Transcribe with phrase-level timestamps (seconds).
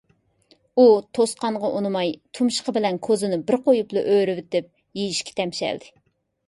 [0.77, 0.85] ئۇ
[1.17, 5.97] توسقانغا ئۇنىماي، تۇمشۇقى بىلەن كوزىنى بىر قويۇپلا ئۆرۈۋېتىپ، يېيىشكە تەمشەلدى.